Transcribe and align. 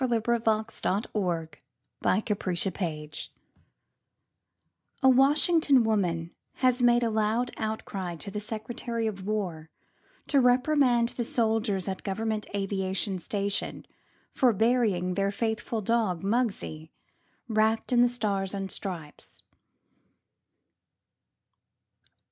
THE 0.01 0.07
FLAG 0.19 0.71
AND 0.83 1.03
THE 2.01 2.35
FAITHFUL 2.35 3.31
(A 5.03 5.09
Washington 5.09 5.83
woman 5.83 6.31
has 6.55 6.81
made 6.81 7.03
a 7.03 7.11
loud 7.11 7.51
outcry 7.57 8.15
to 8.15 8.31
the 8.31 8.39
Secretary 8.39 9.05
of 9.05 9.27
War 9.27 9.69
to 10.25 10.39
reprimand 10.41 11.09
the 11.09 11.23
soldiers 11.23 11.87
at 11.87 11.97
the 11.97 12.01
Government 12.03 12.47
Aviation 12.55 13.19
Station 13.19 13.85
for 14.33 14.51
burying 14.53 15.13
their 15.13 15.29
faithful 15.31 15.81
dog, 15.81 16.23
Muggsie, 16.23 16.89
wrapped 17.47 17.93
in 17.93 18.01
the 18.01 18.09
Stars 18.09 18.55
and 18.55 18.71
Stripes.) 18.71 19.43